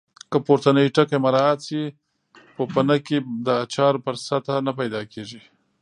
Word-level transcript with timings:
که 0.31 0.37
پورتني 0.45 0.85
ټکي 0.95 1.17
مراعات 1.23 1.59
شي 1.67 1.83
پوپنکې 2.55 3.17
د 3.45 3.47
اچار 3.63 3.93
پر 4.05 4.15
سطحه 4.27 4.57
نه 4.67 4.71
پیدا 4.79 5.01
کېږي. 5.13 5.41